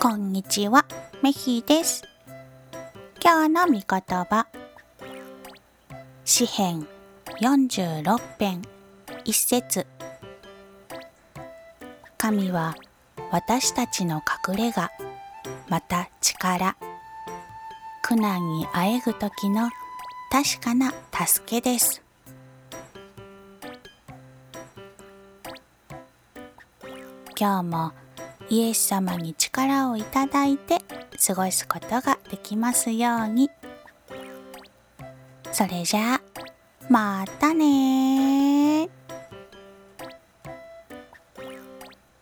[0.00, 0.84] こんにちは、
[1.24, 2.04] メヒです。
[3.20, 4.46] 今日の御言葉。
[6.24, 6.86] 詩編
[7.40, 8.62] 46編
[9.24, 9.88] 一節
[12.16, 12.76] 神は
[13.32, 14.92] 私たちの隠れ家、
[15.68, 16.76] また力。
[18.00, 19.68] 苦難にあえぐ時の
[20.30, 20.94] 確かな
[21.26, 22.02] 助けです。
[27.36, 27.92] 今日も
[28.50, 30.78] イエス様に力をいただいて
[31.26, 33.50] 過ごすことができますように。
[35.52, 36.20] それじゃあ、
[36.88, 38.47] またね